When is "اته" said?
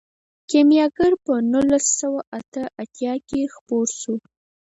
2.39-2.63